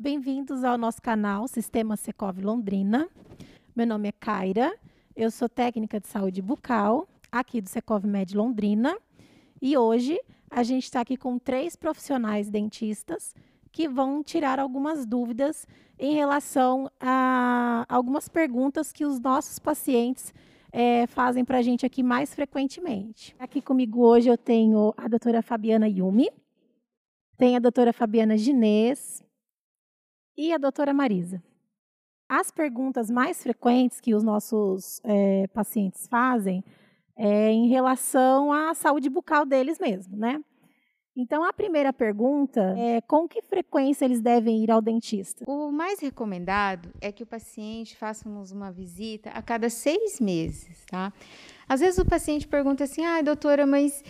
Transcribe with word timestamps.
Bem-vindos 0.00 0.62
ao 0.62 0.78
nosso 0.78 1.02
canal 1.02 1.48
Sistema 1.48 1.96
Secov 1.96 2.38
Londrina. 2.40 3.08
Meu 3.74 3.84
nome 3.84 4.06
é 4.06 4.12
Kaira, 4.12 4.72
eu 5.16 5.28
sou 5.28 5.48
técnica 5.48 5.98
de 5.98 6.06
saúde 6.06 6.40
bucal 6.40 7.08
aqui 7.32 7.60
do 7.60 7.68
Secov 7.68 8.06
Med 8.06 8.32
Londrina 8.36 8.96
e 9.60 9.76
hoje 9.76 10.16
a 10.48 10.62
gente 10.62 10.84
está 10.84 11.00
aqui 11.00 11.16
com 11.16 11.36
três 11.36 11.74
profissionais 11.74 12.48
dentistas 12.48 13.34
que 13.72 13.88
vão 13.88 14.22
tirar 14.22 14.60
algumas 14.60 15.04
dúvidas 15.04 15.66
em 15.98 16.14
relação 16.14 16.88
a 17.00 17.84
algumas 17.88 18.28
perguntas 18.28 18.92
que 18.92 19.04
os 19.04 19.18
nossos 19.18 19.58
pacientes 19.58 20.32
é, 20.70 21.08
fazem 21.08 21.44
para 21.44 21.58
a 21.58 21.62
gente 21.62 21.84
aqui 21.84 22.04
mais 22.04 22.32
frequentemente. 22.32 23.34
Aqui 23.36 23.60
comigo 23.60 24.06
hoje 24.06 24.28
eu 24.28 24.38
tenho 24.38 24.94
a 24.96 25.08
doutora 25.08 25.42
Fabiana 25.42 25.88
Yumi, 25.88 26.30
tem 27.36 27.56
a 27.56 27.58
doutora 27.58 27.92
Fabiana 27.92 28.38
Ginês, 28.38 29.26
e 30.38 30.52
a 30.52 30.56
doutora 30.56 30.94
Marisa. 30.94 31.42
As 32.28 32.52
perguntas 32.52 33.10
mais 33.10 33.42
frequentes 33.42 34.00
que 34.00 34.14
os 34.14 34.22
nossos 34.22 35.00
é, 35.02 35.48
pacientes 35.48 36.06
fazem 36.06 36.62
é 37.16 37.50
em 37.50 37.66
relação 37.68 38.52
à 38.52 38.72
saúde 38.72 39.10
bucal 39.10 39.44
deles 39.44 39.80
mesmo, 39.80 40.16
né? 40.16 40.40
Então, 41.16 41.42
a 41.42 41.52
primeira 41.52 41.92
pergunta 41.92 42.76
é 42.78 43.00
com 43.00 43.26
que 43.26 43.42
frequência 43.42 44.04
eles 44.04 44.20
devem 44.20 44.62
ir 44.62 44.70
ao 44.70 44.80
dentista? 44.80 45.44
O 45.48 45.72
mais 45.72 45.98
recomendado 45.98 46.90
é 47.00 47.10
que 47.10 47.24
o 47.24 47.26
paciente 47.26 47.96
faça 47.96 48.28
uma 48.28 48.70
visita 48.70 49.30
a 49.30 49.42
cada 49.42 49.68
seis 49.68 50.20
meses, 50.20 50.84
tá? 50.86 51.12
Às 51.68 51.80
vezes 51.80 51.98
o 51.98 52.06
paciente 52.06 52.46
pergunta 52.46 52.84
assim, 52.84 53.04
ah, 53.04 53.20
doutora, 53.20 53.66
mas 53.66 54.04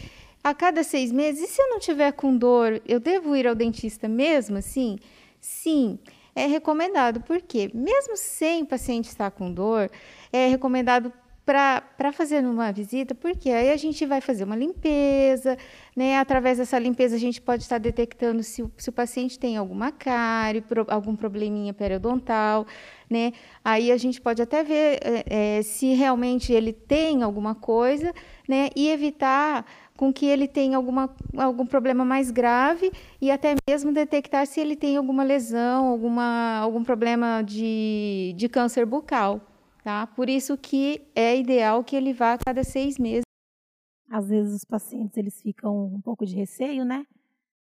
a 0.44 0.52
cada 0.52 0.82
seis 0.82 1.10
meses, 1.10 1.44
e 1.44 1.46
se 1.46 1.62
eu 1.62 1.70
não 1.70 1.78
tiver 1.78 2.12
com 2.12 2.36
dor, 2.36 2.82
eu 2.86 3.00
devo 3.00 3.34
ir 3.34 3.46
ao 3.46 3.54
dentista 3.54 4.06
mesmo 4.06 4.58
assim? 4.58 4.98
Sim. 5.40 5.98
É 6.38 6.46
recomendado, 6.46 7.20
porque 7.22 7.70
mesmo 7.74 8.16
sem 8.16 8.62
o 8.62 8.66
paciente 8.66 9.08
estar 9.08 9.30
com 9.30 9.52
dor, 9.52 9.90
é 10.32 10.46
recomendado 10.48 11.12
para 11.48 12.12
fazer 12.12 12.44
uma 12.44 12.70
visita, 12.70 13.14
porque 13.14 13.48
aí 13.48 13.70
a 13.70 13.76
gente 13.78 14.04
vai 14.04 14.20
fazer 14.20 14.44
uma 14.44 14.54
limpeza, 14.54 15.56
né? 15.96 16.18
Através 16.18 16.58
dessa 16.58 16.78
limpeza 16.78 17.16
a 17.16 17.18
gente 17.18 17.40
pode 17.40 17.62
estar 17.62 17.78
detectando 17.78 18.42
se, 18.42 18.62
se 18.76 18.90
o 18.90 18.92
paciente 18.92 19.38
tem 19.38 19.56
alguma 19.56 19.90
cárie, 19.90 20.60
pro, 20.60 20.84
algum 20.88 21.16
probleminha 21.16 21.72
periodontal, 21.72 22.66
né? 23.08 23.32
Aí 23.64 23.90
a 23.90 23.96
gente 23.96 24.20
pode 24.20 24.42
até 24.42 24.62
ver 24.62 24.98
é, 25.02 25.58
é, 25.58 25.62
se 25.62 25.94
realmente 25.94 26.52
ele 26.52 26.72
tem 26.72 27.22
alguma 27.22 27.54
coisa, 27.54 28.12
né? 28.46 28.68
E 28.76 28.90
evitar 28.90 29.64
com 29.98 30.12
que 30.12 30.26
ele 30.26 30.46
tenha 30.46 30.76
alguma, 30.76 31.12
algum 31.36 31.66
problema 31.66 32.04
mais 32.04 32.30
grave 32.30 32.92
e 33.20 33.32
até 33.32 33.56
mesmo 33.68 33.92
detectar 33.92 34.46
se 34.46 34.60
ele 34.60 34.76
tem 34.76 34.96
alguma 34.96 35.24
lesão, 35.24 35.88
alguma, 35.88 36.58
algum 36.58 36.84
problema 36.84 37.42
de, 37.42 38.32
de 38.36 38.48
câncer 38.48 38.86
bucal. 38.86 39.40
Tá? 39.82 40.06
Por 40.06 40.28
isso 40.28 40.56
que 40.56 41.02
é 41.16 41.36
ideal 41.36 41.82
que 41.82 41.96
ele 41.96 42.12
vá 42.12 42.34
a 42.34 42.38
cada 42.38 42.62
seis 42.62 42.96
meses. 42.96 43.24
Às 44.08 44.28
vezes 44.28 44.54
os 44.54 44.64
pacientes 44.64 45.16
eles 45.16 45.42
ficam 45.42 45.86
um 45.86 46.00
pouco 46.00 46.24
de 46.24 46.36
receio, 46.36 46.84
né? 46.84 47.04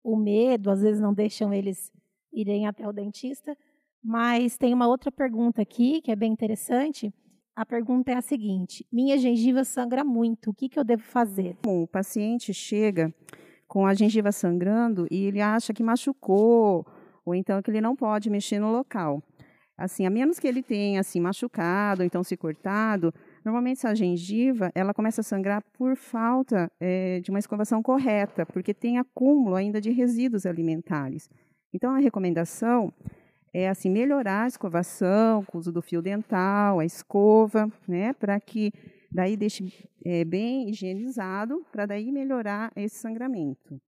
O 0.03 0.17
medo, 0.17 0.73
às 0.73 0.83
vezes 0.83 1.01
não 1.01 1.15
deixam 1.15 1.55
eles 1.55 1.93
irem 2.33 2.67
até 2.67 2.87
o 2.89 2.93
dentista. 2.93 3.57
Mas 4.03 4.57
tem 4.57 4.75
uma 4.75 4.89
outra 4.89 5.13
pergunta 5.13 5.63
aqui 5.63 6.03
que 6.03 6.11
é 6.11 6.17
bem 6.17 6.33
interessante 6.33 7.15
a 7.57 7.65
pergunta 7.65 8.13
é 8.13 8.17
a 8.17 8.23
seguinte: 8.23 8.87
minha 8.93 9.17
gengiva 9.19 9.65
sangra 9.65 10.05
muito, 10.05 10.51
o 10.51 10.55
que, 10.55 10.69
que 10.69 10.79
eu 10.79 10.85
devo 10.85 11.03
fazer? 11.03 11.57
O 11.67 11.87
paciente 11.87 12.53
chega 12.53 13.15
com 13.67 13.87
a 13.87 13.95
gengiva 13.95 14.33
sangrando 14.33 15.07
e 15.11 15.25
ele 15.25 15.41
acha 15.41 15.73
que 15.73 15.83
machucou, 15.83 16.87
ou 17.25 17.35
então 17.35 17.61
que 17.63 17.71
ele 17.71 17.81
não 17.81 17.97
pode 17.97 18.31
mexer 18.31 18.59
no 18.59 18.71
local. 18.71 19.23
Assim, 19.77 20.07
a 20.07 20.11
menos 20.11 20.39
que 20.39 20.47
ele 20.47 20.63
tenha 20.63 21.01
assim 21.01 21.21
machucado, 21.21 22.03
ou 22.03 22.07
então 22.07 22.23
se 22.23 22.37
cortado, 22.37 23.13
normalmente 23.45 23.79
essa 23.79 23.95
gengiva 23.95 24.71
ela 24.73 24.95
começa 24.95 25.21
a 25.21 25.25
sangrar 25.25 25.65
por 25.73 25.97
falta 25.97 26.71
é, 26.79 27.19
de 27.21 27.31
uma 27.31 27.41
escovação 27.41 27.83
correta, 27.83 28.47
porque 28.47 28.73
tem 28.73 28.99
acúmulo 28.99 29.57
ainda 29.57 29.81
de 29.81 29.91
resíduos 29.91 30.47
alimentares. 30.47 31.29
Então 31.73 31.93
a 31.93 31.99
recomendação 31.99 32.93
é 33.55 33.69
assim 33.69 33.89
melhorar 33.89 34.43
a 34.43 34.49
escovação, 34.49 35.45
com 35.45 35.57
o 35.57 35.61
uso 35.61 35.71
do 35.71 35.81
fio 35.81 36.03
dental, 36.03 36.81
a 36.81 36.85
escova, 36.85 37.73
né, 37.87 38.13
para 38.13 38.39
que 38.41 38.73
daí 39.13 39.37
deixe 39.37 39.73
é, 40.05 40.25
bem 40.25 40.69
higienizado, 40.69 41.65
para 41.71 41.87
daí 41.87 42.11
melhorar 42.11 42.73
esse 42.75 42.97
sangramento. 42.97 43.81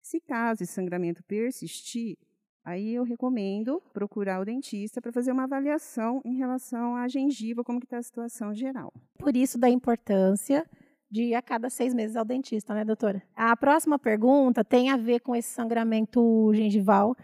Se 0.00 0.20
caso 0.20 0.62
esse 0.62 0.72
sangramento 0.72 1.20
persistir, 1.24 2.16
aí 2.64 2.94
eu 2.94 3.02
recomendo 3.02 3.82
procurar 3.92 4.40
o 4.40 4.44
dentista 4.44 5.02
para 5.02 5.10
fazer 5.10 5.32
uma 5.32 5.44
avaliação 5.44 6.22
em 6.24 6.36
relação 6.36 6.94
à 6.94 7.08
gengiva, 7.08 7.64
como 7.64 7.80
está 7.80 7.98
a 7.98 8.02
situação 8.02 8.54
geral. 8.54 8.92
Por 9.18 9.36
isso 9.36 9.58
da 9.58 9.68
importância 9.68 10.64
de 11.10 11.24
ir 11.24 11.34
a 11.34 11.42
cada 11.42 11.68
seis 11.68 11.92
meses 11.92 12.14
ao 12.14 12.24
dentista, 12.24 12.72
né, 12.72 12.84
doutora? 12.84 13.20
A 13.34 13.56
próxima 13.56 13.98
pergunta 13.98 14.62
tem 14.62 14.90
a 14.90 14.96
ver 14.96 15.20
com 15.20 15.34
esse 15.34 15.48
sangramento 15.48 16.52
gengival 16.54 17.16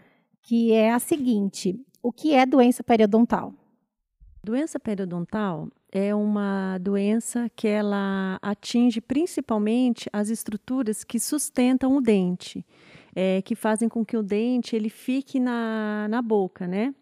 que 0.45 0.71
é 0.71 0.93
a 0.93 0.99
seguinte: 0.99 1.75
o 2.01 2.11
que 2.11 2.33
é 2.33 2.45
doença 2.45 2.83
periodontal? 2.83 3.53
Doença 4.43 4.79
periodontal 4.79 5.67
é 5.91 6.13
uma 6.13 6.77
doença 6.77 7.49
que 7.55 7.67
ela 7.67 8.37
atinge 8.41 9.01
principalmente 9.01 10.07
as 10.13 10.29
estruturas 10.29 11.03
que 11.03 11.19
sustentam 11.19 11.97
o 11.97 12.01
dente, 12.01 12.63
é, 13.15 13.41
que 13.41 13.55
fazem 13.55 13.89
com 13.89 14.05
que 14.05 14.15
o 14.15 14.21
dente 14.21 14.75
ele 14.75 14.89
fique 14.89 15.39
na, 15.39 16.07
na 16.09 16.21
boca, 16.21 16.67
né? 16.67 16.93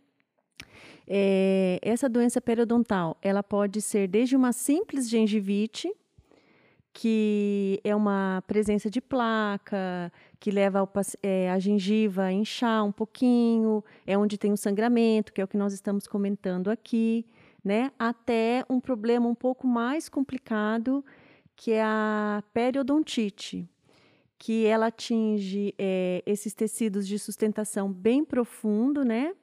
É, 1.06 1.80
essa 1.82 2.08
doença 2.08 2.40
periodontal, 2.40 3.18
ela 3.22 3.44
pode 3.44 3.82
ser 3.82 4.08
desde 4.08 4.38
uma 4.38 4.54
simples 4.54 5.10
gengivite, 5.10 5.94
que 6.94 7.82
é 7.84 7.96
uma 7.96 8.44
presença 8.46 8.88
de 8.88 9.02
placa, 9.02 10.14
que 10.40 10.52
leva 10.52 10.88
é, 11.24 11.50
a 11.50 11.58
gengiva 11.58 12.26
a 12.26 12.32
inchar 12.32 12.86
um 12.86 12.92
pouquinho, 12.92 13.84
é 14.06 14.16
onde 14.16 14.38
tem 14.38 14.52
o 14.54 14.58
sangramento, 14.58 15.34
que 15.34 15.42
é 15.42 15.44
o 15.44 15.48
que 15.48 15.58
nós 15.58 15.74
estamos 15.74 16.06
comentando 16.06 16.70
aqui, 16.70 17.26
né? 17.64 17.92
Até 17.98 18.64
um 18.70 18.80
problema 18.80 19.28
um 19.28 19.34
pouco 19.34 19.66
mais 19.66 20.08
complicado, 20.08 21.04
que 21.56 21.72
é 21.72 21.82
a 21.82 22.44
periodontite, 22.54 23.68
que 24.38 24.66
ela 24.66 24.88
atinge 24.88 25.74
é, 25.80 26.22
esses 26.28 26.54
tecidos 26.54 27.08
de 27.08 27.18
sustentação 27.18 27.92
bem 27.92 28.24
profundo, 28.24 29.04
né? 29.04 29.34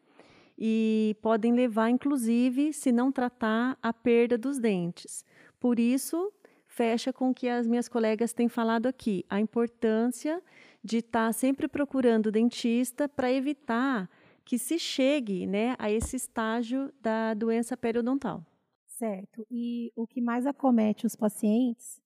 E 0.56 1.16
podem 1.20 1.52
levar, 1.52 1.90
inclusive, 1.90 2.72
se 2.72 2.92
não 2.92 3.10
tratar, 3.10 3.76
a 3.82 3.92
perda 3.92 4.38
dos 4.38 4.58
dentes. 4.58 5.24
Por 5.58 5.80
isso, 5.80 6.32
fecha 6.70 7.12
com 7.12 7.30
o 7.30 7.34
que 7.34 7.48
as 7.48 7.66
minhas 7.66 7.88
colegas 7.88 8.32
têm 8.32 8.48
falado 8.48 8.86
aqui, 8.86 9.24
a 9.28 9.40
importância 9.40 10.40
de 10.82 10.98
estar 10.98 11.26
tá 11.26 11.32
sempre 11.32 11.66
procurando 11.66 12.26
o 12.26 12.32
dentista 12.32 13.08
para 13.08 13.30
evitar 13.30 14.08
que 14.44 14.56
se 14.56 14.78
chegue 14.78 15.46
né, 15.46 15.74
a 15.78 15.90
esse 15.90 16.16
estágio 16.16 16.92
da 17.02 17.34
doença 17.34 17.76
periodontal. 17.76 18.46
Certo. 18.86 19.44
E 19.50 19.92
o 19.96 20.06
que 20.06 20.20
mais 20.20 20.46
acomete 20.46 21.06
os 21.06 21.16
pacientes, 21.16 22.00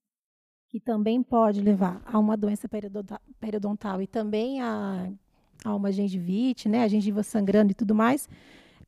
que 0.69 0.81
também 0.81 1.23
pode 1.23 1.61
levar 1.61 2.03
a 2.05 2.19
uma 2.19 2.37
doença 2.37 2.69
periodontal 3.39 4.01
e 4.01 4.07
também 4.07 4.63
a, 4.63 5.13
a 5.63 5.75
uma 5.75 5.93
gengivite, 5.93 6.69
né, 6.69 6.83
a 6.83 6.89
gengiva 6.89 7.23
sangrando 7.23 7.71
e 7.71 7.75
tudo 7.75 7.95
mais, 7.95 8.29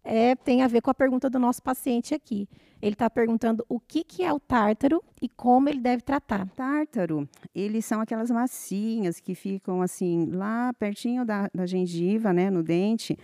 é, 0.06 0.37
tem 0.37 0.62
a 0.62 0.69
ver 0.69 0.81
com 0.81 0.91
a 0.91 0.94
pergunta 0.94 1.28
do 1.28 1.39
nosso 1.39 1.61
paciente 1.61 2.15
aqui. 2.15 2.49
Ele 2.81 2.93
está 2.93 3.11
perguntando 3.11 3.65
o 3.69 3.81
que, 3.81 4.05
que 4.05 4.22
é 4.22 4.33
o 4.33 4.39
tártaro 4.39 5.03
e 5.21 5.28
como 5.28 5.69
ele 5.69 5.81
deve 5.81 6.03
tratar. 6.03 6.47
Tártaro, 6.50 7.28
eles 7.55 7.84
são 7.84 8.00
aquelas 8.00 8.31
massinhas 8.31 9.19
que 9.19 9.34
ficam 9.34 9.83
assim 9.83 10.27
lá 10.27 10.72
pertinho 10.75 11.25
da, 11.25 11.50
da 11.53 11.67
gengiva, 11.67 12.33
né, 12.33 12.50
no 12.50 12.62
dente, 12.62 13.19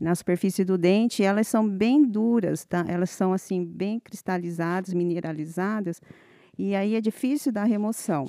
na 0.00 0.14
superfície 0.14 0.64
do 0.64 0.78
dente. 0.78 1.24
Elas 1.24 1.48
são 1.48 1.68
bem 1.68 2.04
duras, 2.04 2.64
tá? 2.64 2.84
Elas 2.86 3.10
são 3.10 3.32
assim 3.32 3.64
bem 3.64 3.98
cristalizadas, 3.98 4.94
mineralizadas, 4.94 6.00
e 6.56 6.76
aí 6.76 6.94
é 6.94 7.00
difícil 7.00 7.50
da 7.50 7.64
remoção. 7.64 8.26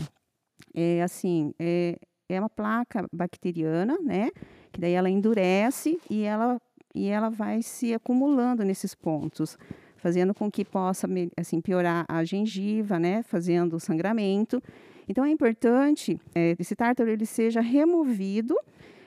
É 0.73 1.03
assim, 1.03 1.53
é, 1.59 1.99
é 2.29 2.39
uma 2.39 2.49
placa 2.49 3.05
bacteriana, 3.11 3.97
né? 4.01 4.31
Que 4.71 4.79
daí 4.79 4.93
ela 4.93 5.09
endurece 5.09 5.99
e 6.09 6.23
ela 6.23 6.59
e 6.93 7.07
ela 7.07 7.29
vai 7.29 7.61
se 7.61 7.93
acumulando 7.93 8.63
nesses 8.63 8.95
pontos, 8.95 9.57
fazendo 9.97 10.33
com 10.33 10.49
que 10.49 10.63
possa 10.65 11.07
assim 11.37 11.61
piorar 11.61 12.05
a 12.07 12.23
gengiva, 12.23 12.99
né, 12.99 13.23
fazendo 13.23 13.79
sangramento. 13.79 14.61
Então 15.07 15.25
é 15.25 15.29
importante 15.29 16.19
é, 16.33 16.55
esse 16.59 16.75
tártaro 16.75 17.09
ele 17.09 17.25
seja 17.25 17.61
removido 17.61 18.55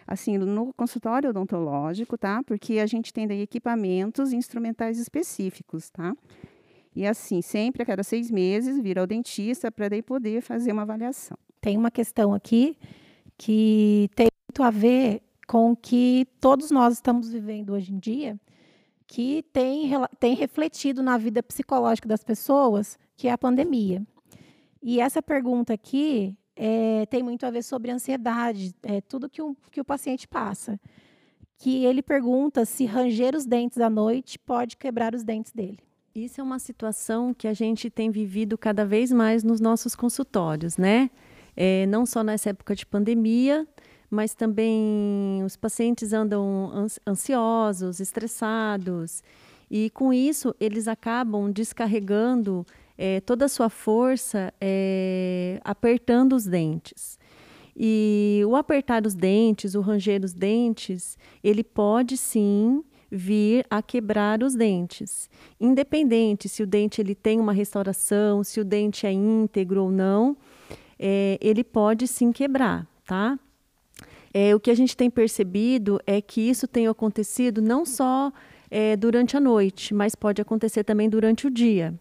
assim 0.07 0.37
no 0.37 0.73
consultório 0.75 1.31
odontológico, 1.31 2.19
tá? 2.19 2.43
Porque 2.43 2.79
a 2.79 2.87
gente 2.87 3.13
tem 3.13 3.27
daí 3.27 3.41
equipamentos 3.41 4.33
instrumentais 4.33 4.99
específicos, 4.99 5.91
tá? 5.91 6.15
E 6.95 7.07
assim, 7.07 7.41
sempre 7.41 7.83
a 7.83 7.87
cada 7.87 8.03
seis 8.03 8.31
meses, 8.31 8.79
vir 8.79 8.99
ao 8.99 9.07
dentista 9.07 9.73
para 9.73 9.89
daí 9.89 10.03
poder 10.03 10.43
fazer 10.43 10.73
uma 10.73 10.83
avaliação. 10.83 11.39
Tem 11.61 11.77
uma 11.79 11.91
questão 11.91 12.35
aqui 12.35 12.77
que 13.39 14.11
tem 14.15 14.29
muito 14.49 14.63
a 14.63 14.71
ver 14.71 15.23
com 15.47 15.75
que 15.77 16.27
todos 16.41 16.71
nós 16.71 16.95
estamos 16.95 17.31
vivendo 17.31 17.71
hoje 17.71 17.93
em 17.93 17.99
dia, 17.99 18.39
que 19.07 19.45
tem, 19.53 19.91
tem 20.19 20.35
refletido 20.35 21.03
na 21.03 21.19
vida 21.19 21.43
psicológica 21.43 22.09
das 22.09 22.25
pessoas, 22.25 22.99
que 23.17 23.29
é 23.29 23.33
a 23.33 23.39
pandemia. 23.39 24.03
E 24.83 25.01
essa 25.01 25.23
pergunta 25.23 25.75
aqui 25.75 26.37
é, 26.57 27.07
tem 27.07 27.23
muito 27.23 27.45
a 27.45 27.51
ver 27.51 27.63
sobre 27.63 27.91
ansiedade, 27.91 28.75
é, 28.83 29.01
tudo 29.01 29.29
que, 29.29 29.43
um, 29.43 29.55
que 29.71 29.81
o 29.81 29.85
paciente 29.85 30.27
passa. 30.27 30.81
Que 31.59 31.85
ele 31.85 32.03
pergunta 32.03 32.65
se 32.65 32.85
ranger 32.85 33.37
os 33.37 33.47
dentes 33.47 33.79
à 33.79 33.89
noite 33.89 34.39
pode 34.39 34.77
quebrar 34.77 35.15
os 35.15 35.23
dentes 35.23 35.53
dele. 35.53 35.79
Isso 36.15 36.41
é 36.41 36.45
uma 36.45 36.59
situação 36.59 37.33
que 37.33 37.49
a 37.49 37.55
gente 37.55 37.89
tem 37.89 38.11
vivido 38.11 38.59
cada 38.59 38.85
vez 38.85 39.11
mais 39.11 39.43
nos 39.43 39.61
nossos 39.61 39.95
consultórios, 39.95 40.77
né? 40.77 41.11
É, 41.57 41.87
não 41.87 42.05
só 42.05 42.23
nessa 42.23 42.51
época 42.51 42.75
de 42.75 42.85
pandemia, 42.85 43.67
mas 44.13 44.35
também 44.35 45.43
os 45.43 45.57
pacientes 45.57 46.13
andam 46.13 46.71
ansiosos, 47.09 47.99
estressados, 47.99 49.23
e 49.71 49.89
com 49.89 50.13
isso 50.13 50.55
eles 50.61 50.87
acabam 50.87 51.51
descarregando 51.51 52.67
é, 52.99 53.23
toda 53.23 53.47
a 53.47 53.49
sua 53.49 53.71
força 53.71 54.53
é, 54.61 55.59
apertando 55.65 56.35
os 56.35 56.45
dentes. 56.45 57.19
E 57.75 58.43
o 58.47 58.55
apertar 58.55 59.07
os 59.07 59.15
dentes, 59.15 59.75
o 59.75 59.81
ranger 59.81 60.23
os 60.23 60.35
dentes, 60.35 61.17
ele 61.43 61.65
pode 61.65 62.19
sim 62.19 62.85
vir 63.11 63.65
a 63.71 63.81
quebrar 63.81 64.43
os 64.43 64.55
dentes. 64.55 65.31
Independente 65.59 66.51
se 66.51 66.63
o 66.63 66.67
dente 66.67 67.01
ele 67.01 67.15
tem 67.15 67.41
uma 67.41 67.55
restauração, 67.55 68.45
se 68.45 68.61
o 68.61 68.65
dente 68.65 69.07
é 69.07 69.13
íntegro 69.13 69.85
ou 69.85 69.91
não, 69.91 70.37
é, 70.99 71.39
ele 71.41 71.65
pode 71.65 72.07
sim 72.07 72.31
quebrar, 72.31 72.87
tá? 73.07 73.39
É, 74.35 74.55
o 74.55 74.61
que 74.61 74.71
a 74.71 74.75
gente 74.75 74.97
tem 74.97 75.11
percebido 75.11 76.01
é 76.07 76.21
que 76.21 76.41
isso 76.41 76.67
tem 76.67 76.89
acontecido 76.89 77.61
não 77.61 77.85
só 77.85 78.33
é, 78.71 78.97
durante 78.97 79.37
a 79.37 79.41
noite, 79.41 79.93
mas 79.93 80.15
pode 80.15 80.41
acontecer 80.41 80.85
também 80.85 81.09
durante 81.09 81.47
o 81.47 81.51
dia. 81.51 81.95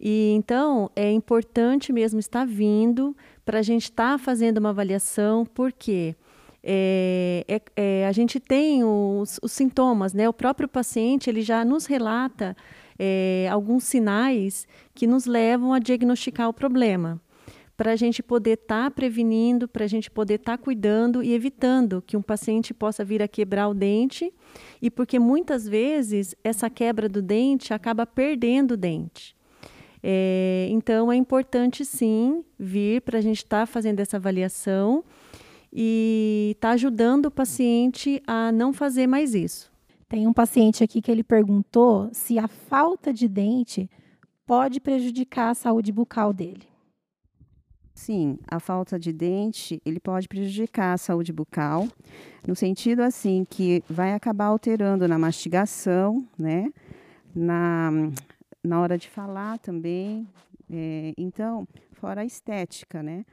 E 0.00 0.32
então 0.34 0.90
é 0.96 1.10
importante 1.12 1.92
mesmo 1.92 2.18
estar 2.18 2.46
vindo 2.46 3.14
para 3.44 3.58
a 3.58 3.62
gente 3.62 3.84
estar 3.84 4.12
tá 4.12 4.18
fazendo 4.18 4.56
uma 4.56 4.70
avaliação, 4.70 5.44
porque 5.44 6.16
é, 6.62 7.44
é, 7.46 7.60
é, 7.76 8.06
a 8.06 8.12
gente 8.12 8.40
tem 8.40 8.82
os, 8.82 9.38
os, 9.42 9.52
sintomas, 9.52 10.14
né? 10.14 10.28
O 10.28 10.32
próprio 10.32 10.68
paciente 10.68 11.28
ele 11.28 11.42
já 11.42 11.64
nos 11.64 11.84
relata 11.84 12.56
é, 12.98 13.48
alguns 13.50 13.84
sinais 13.84 14.66
que 14.94 15.06
nos 15.06 15.26
levam 15.26 15.72
a 15.74 15.78
diagnosticar 15.78 16.48
o 16.48 16.52
problema, 16.52 17.20
para 17.80 17.92
a 17.92 17.96
gente 17.96 18.22
poder 18.22 18.58
estar 18.58 18.84
tá 18.84 18.90
prevenindo, 18.90 19.66
para 19.66 19.86
a 19.86 19.88
gente 19.88 20.10
poder 20.10 20.34
estar 20.34 20.58
tá 20.58 20.62
cuidando 20.62 21.22
e 21.22 21.32
evitando 21.32 22.04
que 22.06 22.14
um 22.14 22.20
paciente 22.20 22.74
possa 22.74 23.02
vir 23.02 23.22
a 23.22 23.26
quebrar 23.26 23.68
o 23.68 23.72
dente, 23.72 24.30
e 24.82 24.90
porque 24.90 25.18
muitas 25.18 25.66
vezes 25.66 26.34
essa 26.44 26.68
quebra 26.68 27.08
do 27.08 27.22
dente 27.22 27.72
acaba 27.72 28.04
perdendo 28.04 28.72
o 28.72 28.76
dente. 28.76 29.34
É, 30.02 30.68
então 30.70 31.10
é 31.10 31.16
importante 31.16 31.82
sim 31.86 32.44
vir 32.58 33.00
para 33.00 33.16
a 33.16 33.22
gente 33.22 33.38
estar 33.38 33.60
tá 33.60 33.66
fazendo 33.66 34.00
essa 34.00 34.18
avaliação 34.18 35.02
e 35.72 36.50
está 36.56 36.72
ajudando 36.72 37.26
o 37.26 37.30
paciente 37.30 38.22
a 38.26 38.52
não 38.52 38.74
fazer 38.74 39.06
mais 39.06 39.34
isso. 39.34 39.72
Tem 40.06 40.26
um 40.26 40.34
paciente 40.34 40.84
aqui 40.84 41.00
que 41.00 41.10
ele 41.10 41.24
perguntou 41.24 42.10
se 42.12 42.38
a 42.38 42.46
falta 42.46 43.10
de 43.10 43.26
dente 43.26 43.88
pode 44.44 44.80
prejudicar 44.80 45.48
a 45.48 45.54
saúde 45.54 45.90
bucal 45.90 46.34
dele. 46.34 46.69
Sim, 47.94 48.38
a 48.48 48.58
falta 48.58 48.98
de 48.98 49.12
dente, 49.12 49.80
ele 49.84 50.00
pode 50.00 50.28
prejudicar 50.28 50.94
a 50.94 50.98
saúde 50.98 51.32
bucal, 51.32 51.86
no 52.46 52.56
sentido 52.56 53.00
assim 53.00 53.44
que 53.48 53.82
vai 53.88 54.14
acabar 54.14 54.46
alterando 54.46 55.06
na 55.06 55.18
mastigação, 55.18 56.26
né? 56.38 56.72
Na, 57.34 57.90
na 58.62 58.80
hora 58.80 58.96
de 58.96 59.08
falar 59.08 59.58
também. 59.58 60.26
É, 60.70 61.12
então, 61.18 61.66
fora 61.92 62.22
a 62.22 62.24
estética, 62.24 63.02
né? 63.02 63.24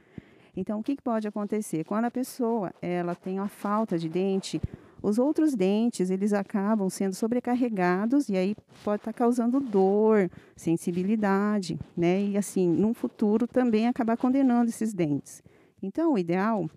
Então, 0.56 0.80
o 0.80 0.82
que, 0.82 0.96
que 0.96 1.02
pode 1.02 1.26
acontecer? 1.26 1.84
Quando 1.84 2.06
a 2.06 2.10
pessoa 2.10 2.74
ela 2.82 3.14
tem 3.14 3.38
uma 3.38 3.48
falta 3.48 3.96
de 3.96 4.08
dente, 4.08 4.60
os 5.02 5.18
outros 5.18 5.54
dentes 5.54 6.10
eles 6.10 6.32
acabam 6.32 6.88
sendo 6.90 7.14
sobrecarregados 7.14 8.28
e 8.28 8.36
aí 8.36 8.56
pode 8.84 9.00
estar 9.00 9.12
tá 9.12 9.18
causando 9.18 9.60
dor, 9.60 10.30
sensibilidade, 10.56 11.78
né? 11.96 12.22
E 12.22 12.36
assim, 12.36 12.68
num 12.68 12.92
futuro 12.92 13.46
também 13.46 13.86
acabar 13.86 14.16
condenando 14.16 14.70
esses 14.70 14.92
dentes. 14.92 15.42
Então, 15.82 16.14
o 16.14 16.18
ideal 16.18 16.68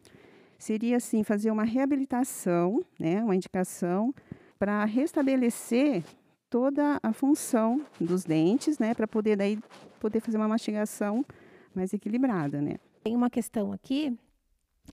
seria 0.57 0.97
assim 0.97 1.23
fazer 1.23 1.49
uma 1.51 1.63
reabilitação, 1.63 2.83
né? 2.99 3.23
Uma 3.23 3.35
indicação 3.35 4.13
para 4.59 4.85
restabelecer 4.85 6.03
toda 6.49 6.99
a 7.01 7.11
função 7.13 7.81
dos 7.99 8.23
dentes, 8.23 8.77
né? 8.77 8.93
Para 8.93 9.07
poder 9.07 9.35
daí 9.35 9.57
poder 9.99 10.19
fazer 10.19 10.37
uma 10.37 10.47
mastigação 10.47 11.25
mais 11.73 11.93
equilibrada, 11.93 12.61
né? 12.61 12.75
Tem 13.03 13.15
uma 13.15 13.29
questão 13.29 13.71
aqui, 13.71 14.15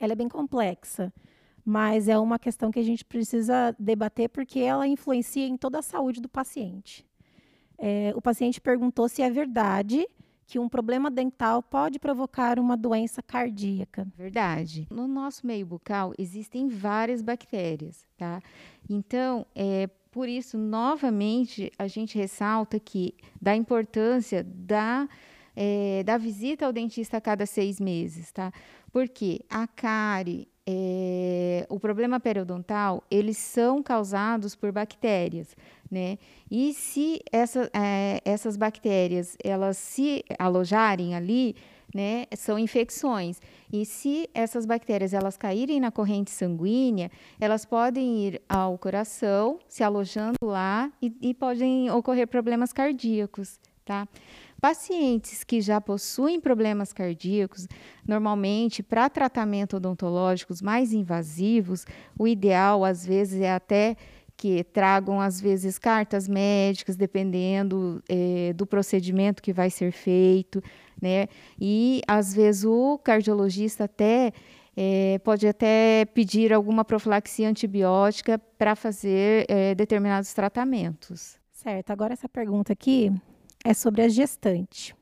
ela 0.01 0.13
é 0.13 0.17
bem 0.17 0.29
complexa, 0.29 1.13
mas 1.69 2.09
é 2.09 2.19
uma 2.19 2.39
questão 2.39 2.71
que 2.71 2.79
a 2.79 2.83
gente 2.83 3.05
precisa 3.05 3.77
debater 3.79 4.31
porque 4.31 4.59
ela 4.59 4.89
influencia 4.89 5.47
em 5.47 5.55
toda 5.55 5.81
a 5.81 5.83
saúde 5.83 6.19
do 6.19 6.27
paciente. 6.27 7.07
É, 7.77 8.11
o 8.17 8.23
paciente 8.23 8.59
perguntou 8.59 9.07
se 9.07 9.21
é 9.21 9.29
verdade 9.29 10.09
que 10.47 10.59
um 10.59 10.67
problema 10.67 11.11
dental 11.11 11.63
pode 11.63 11.99
provocar 11.99 12.59
uma 12.59 12.75
doença 12.75 13.23
cardíaca. 13.23 14.09
Verdade. 14.17 14.87
No 14.91 15.07
nosso 15.07 15.47
meio 15.47 15.67
bucal 15.67 16.15
existem 16.17 16.69
várias 16.69 17.21
bactérias, 17.21 18.07
tá? 18.17 18.41
Então, 18.89 19.47
é 19.55 19.91
por 20.11 20.27
isso, 20.27 20.57
novamente, 20.57 21.71
a 21.79 21.87
gente 21.87 22.17
ressalta 22.17 22.81
que 22.81 23.15
da 23.43 23.55
importância 23.55 24.43
da 24.43 25.07
é, 25.55 26.03
da 26.05 26.17
visita 26.17 26.65
ao 26.65 26.73
dentista 26.73 27.17
a 27.17 27.21
cada 27.21 27.45
seis 27.45 27.79
meses, 27.81 28.33
tá? 28.33 28.53
Porque 28.91 29.45
a 29.51 29.67
cárie, 29.67 30.49
é, 30.71 31.67
o 31.71 31.81
problema 31.81 32.21
periodontal, 32.21 33.03
eles 33.11 33.39
são 33.39 33.83
causados 33.83 34.55
por 34.55 34.71
bactérias, 34.71 35.57
né? 35.91 36.19
E 36.51 36.75
se 36.75 37.23
essa, 37.33 37.71
é, 37.73 38.21
essas 38.23 38.55
bactérias, 38.55 39.35
elas 39.43 39.79
se 39.79 40.23
alojarem 40.39 41.15
ali, 41.15 41.57
né, 41.95 42.27
são 42.37 42.59
infecções. 42.59 43.41
E 43.73 43.87
se 43.87 44.29
essas 44.35 44.67
bactérias 44.67 45.15
elas 45.15 45.39
caírem 45.39 45.81
na 45.81 45.91
corrente 45.91 46.31
sanguínea, 46.31 47.11
elas 47.41 47.65
podem 47.65 48.27
ir 48.27 48.43
ao 48.47 48.77
coração, 48.77 49.59
se 49.67 49.83
alojando 49.83 50.37
lá 50.43 50.93
e, 51.01 51.11
e 51.23 51.33
podem 51.33 51.91
ocorrer 51.91 52.29
problemas 52.29 52.75
cardíacos, 52.75 53.59
tá? 53.87 54.07
Pacientes 54.61 55.45
que 55.45 55.61
já 55.61 55.81
possuem 55.81 56.41
problemas 56.41 56.93
cardíacos, 56.93 57.69
normalmente 58.07 58.83
para 58.83 59.09
tratamento 59.09 59.77
odontológicos 59.77 60.61
mais 60.61 60.93
invasivos, 60.93 61.87
o 62.19 62.27
ideal 62.27 62.85
às 62.85 63.07
vezes 63.07 63.41
é 63.41 63.53
até 63.53 63.97
que 64.37 64.65
tragam 64.65 65.21
às 65.21 65.41
vezes 65.41 65.79
cartas 65.79 66.27
médicas, 66.29 66.97
dependendo 66.97 68.03
é, 68.09 68.53
do 68.53 68.67
procedimento 68.67 69.43
que 69.43 69.53
vai 69.53 69.71
ser 69.71 69.93
feito, 69.93 70.63
né? 71.01 71.29
E 71.61 72.01
às 72.07 72.35
vezes 72.35 72.65
o 72.65 72.99
cardiologista 72.99 73.85
até 73.85 74.33
é, 74.77 75.21
pode 75.25 75.47
até 75.47 76.05
pedir 76.15 76.53
alguma 76.53 76.85
profilaxia 76.85 77.49
antibiótica 77.49 78.39
para 78.57 78.75
fazer 78.75 79.45
é, 79.49 79.75
determinados 79.75 80.33
tratamentos. 80.33 81.37
Certo. 81.53 81.91
Agora 81.91 82.13
essa 82.13 82.29
pergunta 82.29 82.73
aqui 82.73 83.13
é 83.65 83.75
sobre 83.75 84.03
a 84.03 84.09
gestante. 84.09 84.95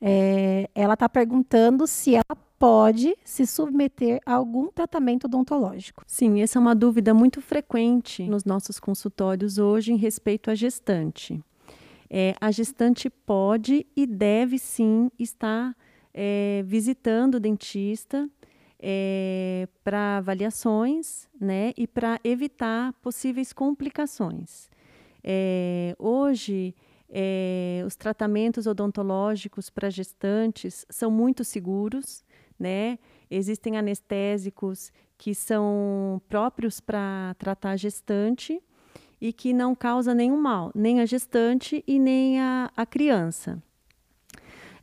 É, 0.00 0.68
ela 0.74 0.94
está 0.94 1.08
perguntando 1.08 1.86
se 1.86 2.14
ela 2.14 2.36
pode 2.58 3.16
se 3.24 3.46
submeter 3.46 4.20
a 4.24 4.34
algum 4.34 4.68
tratamento 4.68 5.24
odontológico. 5.24 6.04
Sim, 6.06 6.42
essa 6.42 6.58
é 6.58 6.60
uma 6.60 6.74
dúvida 6.74 7.12
muito 7.12 7.40
frequente 7.40 8.22
nos 8.24 8.44
nossos 8.44 8.78
consultórios 8.78 9.58
hoje 9.58 9.92
em 9.92 9.96
respeito 9.96 10.50
à 10.50 10.54
gestante. 10.54 11.42
É, 12.08 12.34
a 12.40 12.50
gestante 12.50 13.08
pode 13.08 13.86
e 13.96 14.06
deve 14.06 14.58
sim 14.58 15.10
estar 15.18 15.74
é, 16.12 16.62
visitando 16.66 17.36
o 17.36 17.40
dentista 17.40 18.28
é, 18.78 19.66
para 19.82 20.18
avaliações 20.18 21.28
né, 21.40 21.72
e 21.76 21.86
para 21.86 22.20
evitar 22.22 22.92
possíveis 22.94 23.52
complicações. 23.52 24.68
É, 25.24 25.94
hoje, 25.98 26.74
é, 27.14 27.84
os 27.86 27.94
tratamentos 27.94 28.66
odontológicos 28.66 29.68
para 29.68 29.90
gestantes 29.90 30.86
são 30.88 31.10
muito 31.10 31.44
seguros, 31.44 32.24
né? 32.58 32.98
Existem 33.30 33.76
anestésicos 33.76 34.90
que 35.18 35.34
são 35.34 36.22
próprios 36.26 36.80
para 36.80 37.34
tratar 37.38 37.72
a 37.72 37.76
gestante 37.76 38.62
e 39.20 39.32
que 39.32 39.52
não 39.52 39.74
causa 39.74 40.14
nenhum 40.14 40.40
mal, 40.40 40.72
nem 40.74 41.00
a 41.00 41.06
gestante 41.06 41.84
e 41.86 41.98
nem 41.98 42.40
a, 42.40 42.70
a 42.74 42.86
criança. 42.86 43.62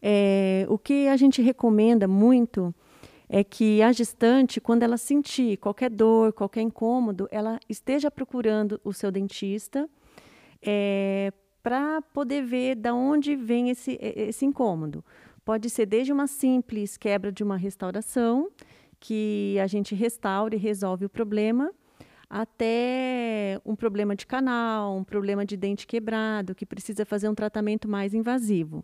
É, 0.02 0.66
o 0.70 0.78
que 0.78 1.08
a 1.08 1.18
gente 1.18 1.42
recomenda 1.42 2.08
muito 2.08 2.74
é 3.28 3.44
que 3.44 3.82
a 3.82 3.92
gestante, 3.92 4.62
quando 4.62 4.84
ela 4.84 4.98
sentir 4.98 5.58
qualquer 5.58 5.90
dor, 5.90 6.32
qualquer 6.32 6.62
incômodo, 6.62 7.28
ela 7.32 7.60
esteja 7.68 8.10
procurando 8.10 8.80
o 8.84 8.94
seu 8.94 9.12
dentista 9.12 9.90
é, 10.62 11.09
para 11.70 12.02
poder 12.02 12.44
ver 12.44 12.74
de 12.74 12.90
onde 12.90 13.36
vem 13.36 13.70
esse, 13.70 13.96
esse 14.02 14.44
incômodo. 14.44 15.06
Pode 15.46 15.70
ser 15.70 15.86
desde 15.86 16.12
uma 16.12 16.26
simples 16.26 16.98
quebra 16.98 17.32
de 17.32 17.44
uma 17.44 17.58
restauração, 17.58 18.50
que 19.00 19.56
a 19.62 19.68
gente 19.68 19.94
restaura 19.94 20.56
e 20.56 20.58
resolve 20.58 21.06
o 21.06 21.10
problema, 21.10 21.72
até 22.28 23.62
um 23.64 23.76
problema 23.76 24.16
de 24.16 24.26
canal, 24.26 24.98
um 24.98 25.04
problema 25.04 25.46
de 25.46 25.56
dente 25.56 25.86
quebrado, 25.86 26.56
que 26.56 26.66
precisa 26.66 27.06
fazer 27.06 27.30
um 27.30 27.36
tratamento 27.36 27.88
mais 27.88 28.16
invasivo. 28.16 28.84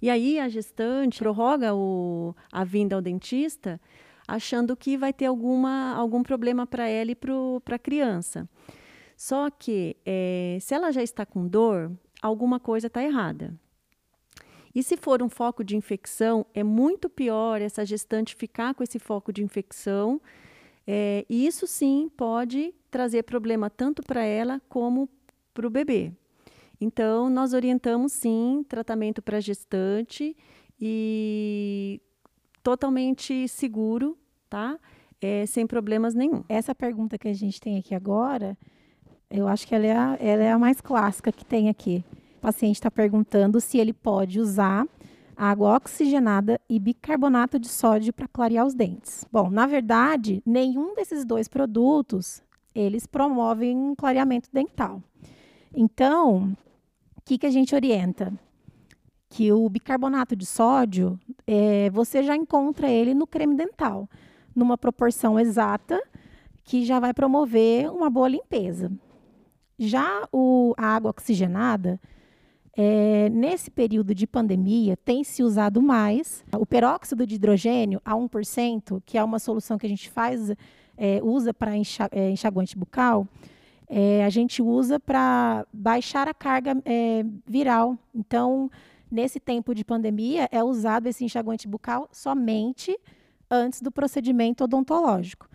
E 0.00 0.08
aí 0.08 0.38
a 0.38 0.48
gestante 0.48 1.18
prorroga 1.18 1.74
o, 1.74 2.34
a 2.50 2.64
vinda 2.64 2.96
ao 2.96 3.02
dentista, 3.02 3.78
achando 4.26 4.74
que 4.74 4.96
vai 4.96 5.12
ter 5.12 5.26
alguma, 5.26 5.92
algum 5.92 6.22
problema 6.22 6.66
para 6.66 6.88
ela 6.88 7.10
e 7.10 7.14
para 7.14 7.76
a 7.76 7.78
criança. 7.78 8.48
Só 9.18 9.50
que 9.50 9.96
é, 10.06 10.58
se 10.60 10.72
ela 10.72 10.92
já 10.92 11.02
está 11.02 11.26
com 11.26 11.48
dor, 11.48 11.90
alguma 12.22 12.60
coisa 12.60 12.86
está 12.86 13.02
errada. 13.02 13.52
E 14.72 14.80
se 14.80 14.96
for 14.96 15.20
um 15.20 15.28
foco 15.28 15.64
de 15.64 15.76
infecção, 15.76 16.46
é 16.54 16.62
muito 16.62 17.10
pior 17.10 17.60
essa 17.60 17.84
gestante 17.84 18.36
ficar 18.36 18.74
com 18.74 18.84
esse 18.84 19.00
foco 19.00 19.32
de 19.32 19.42
infecção. 19.42 20.20
É, 20.86 21.26
e 21.28 21.44
isso 21.48 21.66
sim 21.66 22.08
pode 22.16 22.72
trazer 22.92 23.24
problema 23.24 23.68
tanto 23.68 24.04
para 24.04 24.22
ela 24.22 24.62
como 24.68 25.08
para 25.52 25.66
o 25.66 25.70
bebê. 25.70 26.12
Então, 26.80 27.28
nós 27.28 27.52
orientamos 27.52 28.12
sim 28.12 28.64
tratamento 28.68 29.20
para 29.20 29.40
gestante 29.40 30.36
e 30.80 32.00
totalmente 32.62 33.48
seguro, 33.48 34.16
tá? 34.48 34.78
É, 35.20 35.44
sem 35.44 35.66
problemas 35.66 36.14
nenhum. 36.14 36.44
Essa 36.48 36.72
pergunta 36.72 37.18
que 37.18 37.26
a 37.26 37.32
gente 37.32 37.60
tem 37.60 37.78
aqui 37.78 37.96
agora, 37.96 38.56
eu 39.30 39.48
acho 39.48 39.66
que 39.66 39.74
ela 39.74 39.86
é 39.86 39.96
a, 39.96 40.16
ela 40.20 40.42
é 40.42 40.52
a 40.52 40.58
mais 40.58 40.80
clássica 40.80 41.32
que 41.32 41.44
tem 41.44 41.68
aqui. 41.68 42.04
O 42.38 42.40
paciente 42.40 42.76
está 42.76 42.90
perguntando 42.90 43.60
se 43.60 43.78
ele 43.78 43.92
pode 43.92 44.40
usar 44.40 44.86
água 45.36 45.76
oxigenada 45.76 46.60
e 46.68 46.78
bicarbonato 46.78 47.58
de 47.58 47.68
sódio 47.68 48.12
para 48.12 48.26
clarear 48.28 48.66
os 48.66 48.74
dentes. 48.74 49.24
Bom, 49.30 49.50
na 49.50 49.66
verdade, 49.66 50.42
nenhum 50.44 50.94
desses 50.94 51.24
dois 51.24 51.48
produtos 51.48 52.42
eles 52.74 53.06
promovem 53.06 53.76
um 53.76 53.94
clareamento 53.94 54.48
dental. 54.52 55.02
Então, 55.74 56.56
que, 57.28 57.36
que 57.36 57.46
a 57.46 57.50
gente 57.50 57.74
orienta? 57.74 58.32
Que 59.28 59.52
o 59.52 59.68
bicarbonato 59.68 60.34
de 60.34 60.46
sódio, 60.46 61.20
é, 61.46 61.90
você 61.90 62.22
já 62.22 62.34
encontra 62.34 62.88
ele 62.88 63.12
no 63.12 63.26
creme 63.26 63.54
dental, 63.54 64.08
numa 64.56 64.78
proporção 64.78 65.38
exata, 65.38 66.02
que 66.64 66.86
já 66.86 66.98
vai 66.98 67.12
promover 67.12 67.90
uma 67.90 68.08
boa 68.08 68.28
limpeza. 68.28 68.90
Já 69.78 70.26
o, 70.32 70.74
a 70.76 70.86
água 70.96 71.10
oxigenada, 71.10 72.00
é, 72.76 73.28
nesse 73.30 73.70
período 73.70 74.14
de 74.14 74.26
pandemia, 74.26 74.96
tem 74.96 75.24
se 75.24 75.42
usado 75.42 75.82
mais 75.82 76.44
o 76.56 76.66
peróxido 76.66 77.26
de 77.26 77.34
hidrogênio 77.36 78.00
a 78.04 78.14
1%, 78.14 79.02
que 79.04 79.18
é 79.18 79.22
uma 79.22 79.38
solução 79.38 79.78
que 79.78 79.86
a 79.86 79.88
gente 79.88 80.08
faz, 80.10 80.52
é, 80.96 81.20
usa 81.22 81.52
para 81.52 81.76
enxa, 81.76 82.08
é, 82.12 82.30
enxaguante 82.30 82.76
bucal, 82.76 83.26
é, 83.88 84.24
a 84.24 84.28
gente 84.28 84.60
usa 84.60 85.00
para 85.00 85.66
baixar 85.72 86.28
a 86.28 86.34
carga 86.34 86.76
é, 86.84 87.24
viral. 87.46 87.98
Então, 88.14 88.70
nesse 89.10 89.40
tempo 89.40 89.74
de 89.74 89.84
pandemia, 89.84 90.48
é 90.52 90.62
usado 90.62 91.06
esse 91.06 91.24
enxaguante 91.24 91.66
bucal 91.66 92.08
somente 92.12 92.96
antes 93.50 93.80
do 93.80 93.90
procedimento 93.90 94.64
odontológico. 94.64 95.47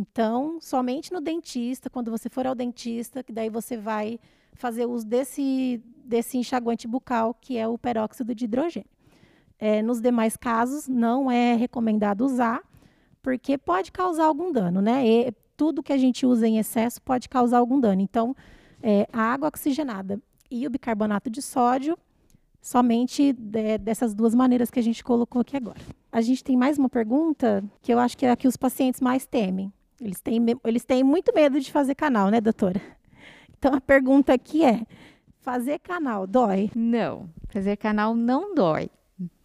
Então, 0.00 0.58
somente 0.62 1.12
no 1.12 1.20
dentista, 1.20 1.90
quando 1.90 2.10
você 2.10 2.30
for 2.30 2.46
ao 2.46 2.54
dentista, 2.54 3.22
que 3.22 3.34
daí 3.34 3.50
você 3.50 3.76
vai 3.76 4.18
fazer 4.54 4.86
uso 4.86 5.06
desse, 5.06 5.78
desse 6.02 6.38
enxaguante 6.38 6.88
bucal, 6.88 7.34
que 7.38 7.58
é 7.58 7.68
o 7.68 7.76
peróxido 7.76 8.34
de 8.34 8.46
hidrogênio. 8.46 8.88
É, 9.58 9.82
nos 9.82 10.00
demais 10.00 10.38
casos, 10.38 10.88
não 10.88 11.30
é 11.30 11.54
recomendado 11.54 12.24
usar, 12.24 12.62
porque 13.20 13.58
pode 13.58 13.92
causar 13.92 14.24
algum 14.24 14.50
dano, 14.50 14.80
né? 14.80 15.06
E 15.06 15.34
tudo 15.54 15.82
que 15.82 15.92
a 15.92 15.98
gente 15.98 16.24
usa 16.24 16.48
em 16.48 16.56
excesso 16.56 17.02
pode 17.02 17.28
causar 17.28 17.58
algum 17.58 17.78
dano. 17.78 18.00
Então, 18.00 18.34
é, 18.82 19.06
a 19.12 19.20
água 19.20 19.48
oxigenada 19.48 20.18
e 20.50 20.66
o 20.66 20.70
bicarbonato 20.70 21.28
de 21.28 21.42
sódio, 21.42 21.98
somente 22.62 23.34
de, 23.34 23.76
dessas 23.76 24.14
duas 24.14 24.34
maneiras 24.34 24.70
que 24.70 24.80
a 24.80 24.82
gente 24.82 25.04
colocou 25.04 25.42
aqui 25.42 25.58
agora. 25.58 25.78
A 26.10 26.22
gente 26.22 26.42
tem 26.42 26.56
mais 26.56 26.78
uma 26.78 26.88
pergunta 26.88 27.62
que 27.82 27.92
eu 27.92 27.98
acho 27.98 28.16
que 28.16 28.24
é 28.24 28.30
a 28.30 28.36
que 28.36 28.48
os 28.48 28.56
pacientes 28.56 29.02
mais 29.02 29.26
temem. 29.26 29.70
Eles 30.00 30.20
têm, 30.20 30.38
eles 30.64 30.84
têm 30.84 31.04
muito 31.04 31.32
medo 31.34 31.60
de 31.60 31.70
fazer 31.70 31.94
canal, 31.94 32.30
né, 32.30 32.40
doutora? 32.40 32.80
Então, 33.58 33.74
a 33.74 33.80
pergunta 33.80 34.32
aqui 34.32 34.64
é: 34.64 34.86
fazer 35.40 35.78
canal 35.80 36.26
dói? 36.26 36.70
Não, 36.74 37.28
fazer 37.50 37.76
canal 37.76 38.14
não 38.14 38.54
dói 38.54 38.90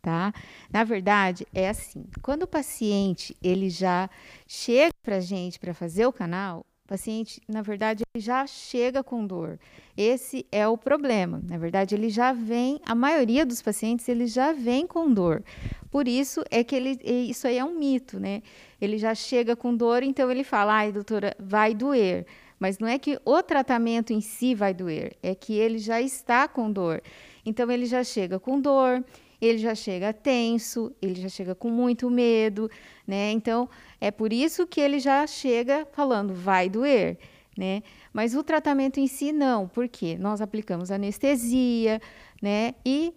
tá? 0.06 0.32
Na 0.72 0.84
verdade, 0.84 1.48
é 1.52 1.68
assim, 1.68 2.06
quando 2.22 2.44
o 2.44 2.48
paciente 2.48 3.36
ele 3.42 3.72
já 3.72 4.08
chega 4.48 4.94
para 5.02 5.16
a 5.16 5.20
gente 5.20 5.60
para 5.60 5.74
fazer 5.74 6.06
o 6.06 6.14
canal, 6.14 6.64
o 6.86 6.88
paciente, 6.88 7.42
na 7.48 7.64
verdade, 7.64 8.04
ele 8.14 8.24
já 8.24 8.46
chega 8.46 9.04
com 9.04 9.26
dor. 9.26 9.60
Esse 9.98 10.46
é 10.52 10.68
o 10.68 10.78
problema. 10.78 11.42
Na 11.44 11.58
verdade, 11.58 11.96
ele 11.96 12.10
já 12.10 12.32
vem, 12.32 12.80
a 12.86 12.94
maioria 12.94 13.44
dos 13.44 13.60
pacientes, 13.60 14.08
ele 14.08 14.28
já 14.28 14.54
vem 14.54 14.86
com 14.86 15.12
dor. 15.12 15.44
Por 15.90 16.08
isso 16.08 16.44
é 16.52 16.64
que 16.64 16.76
ele, 16.76 17.00
isso 17.04 17.48
aí 17.48 17.58
é 17.58 17.66
um 17.66 17.74
mito, 17.74 18.20
né? 18.20 18.44
Ele 18.80 19.00
já 19.00 19.16
chega 19.16 19.56
com 19.56 19.76
dor, 19.76 20.04
então 20.04 20.30
ele 20.30 20.44
fala, 20.44 20.74
ai, 20.76 20.92
doutora, 20.92 21.36
vai 21.40 21.74
doer. 21.74 22.28
Mas 22.60 22.78
não 22.78 22.88
é 22.88 23.00
que 23.00 23.20
o 23.26 23.42
tratamento 23.42 24.14
em 24.14 24.22
si 24.22 24.54
vai 24.54 24.72
doer, 24.72 25.18
é 25.24 25.34
que 25.34 25.54
ele 25.54 25.80
já 25.80 26.00
está 26.00 26.48
com 26.48 26.72
dor. 26.72 27.02
Então 27.44 27.70
ele 27.72 27.88
já 27.88 28.04
chega 28.04 28.40
com 28.40 28.62
dor, 28.62 29.04
ele 29.46 29.58
já 29.58 29.76
chega 29.76 30.14
tenso, 30.14 30.94
ele 31.02 31.22
já 31.22 31.30
chega 31.30 31.56
com 31.56 31.70
muito 31.70 32.10
medo, 32.10 32.70
né? 33.06 33.32
Então, 33.32 33.70
é 34.00 34.12
por 34.12 34.34
isso 34.34 34.68
que 34.68 34.82
ele 34.82 35.00
já 35.00 35.26
chega 35.28 35.88
falando, 35.92 36.34
vai 36.34 36.70
doer, 36.70 37.18
né? 37.58 37.82
Mas 38.12 38.36
o 38.36 38.44
tratamento 38.44 39.00
em 39.00 39.08
si, 39.08 39.32
não, 39.32 39.68
porque 39.68 40.18
nós 40.18 40.42
aplicamos 40.42 40.92
anestesia, 40.92 42.02
né? 42.42 42.74
E 42.86 43.14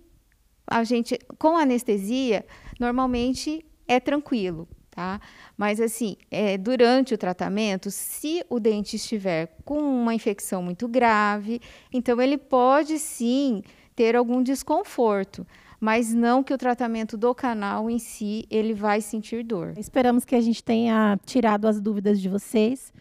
a 0.66 0.84
gente, 0.84 1.18
com 1.38 1.56
anestesia, 1.56 2.44
normalmente 2.78 3.64
é 3.86 3.98
tranquilo, 3.98 4.68
tá? 4.90 5.20
Mas 5.56 5.80
assim, 5.80 6.16
é, 6.30 6.58
durante 6.58 7.14
o 7.14 7.18
tratamento, 7.18 7.90
se 7.90 8.44
o 8.50 8.60
dente 8.60 8.96
estiver 8.96 9.56
com 9.64 9.78
uma 9.80 10.14
infecção 10.14 10.62
muito 10.62 10.86
grave, 10.86 11.60
então 11.92 12.20
ele 12.20 12.36
pode 12.36 12.98
sim 12.98 13.62
ter 13.96 14.14
algum 14.14 14.42
desconforto 14.42 15.46
mas 15.80 16.12
não 16.12 16.42
que 16.42 16.52
o 16.52 16.58
tratamento 16.58 17.16
do 17.16 17.34
canal 17.34 17.88
em 17.88 17.98
si 17.98 18.44
ele 18.50 18.74
vai 18.74 19.00
sentir 19.00 19.44
dor. 19.44 19.74
Esperamos 19.78 20.24
que 20.24 20.34
a 20.34 20.40
gente 20.40 20.62
tenha 20.62 21.18
tirado 21.24 21.66
as 21.66 21.80
dúvidas 21.80 22.20
de 22.20 22.28
vocês. 22.28 22.92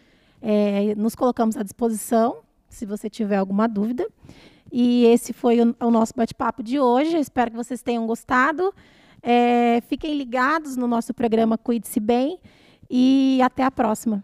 É, 0.42 0.94
nos 0.96 1.16
colocamos 1.16 1.58
à 1.58 1.64
disposição 1.64 2.38
se 2.70 2.86
você 2.86 3.10
tiver 3.10 3.38
alguma 3.38 3.68
dúvida. 3.68 4.08
E 4.72 5.06
esse 5.06 5.34
foi 5.34 5.62
o, 5.62 5.76
o 5.80 5.90
nosso 5.90 6.14
bate-papo 6.16 6.62
de 6.62 6.80
hoje. 6.80 7.18
Espero 7.18 7.52
que 7.52 7.58
vocês 7.58 7.82
tenham 7.82 8.06
gostado. 8.06 8.74
É, 9.24 9.82
fiquem 9.88 10.16
ligados 10.16 10.76
no 10.76 10.88
nosso 10.88 11.14
programa 11.14 11.58
Cuide-se 11.58 12.00
Bem 12.00 12.40
e 12.90 13.40
até 13.42 13.64
a 13.64 13.72
próxima. 13.72 14.24